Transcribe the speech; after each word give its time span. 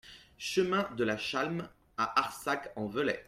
Chemin 0.39 0.89
de 0.97 1.03
la 1.03 1.15
Chalm 1.15 1.69
à 1.95 2.19
Arsac-en-Velay 2.19 3.19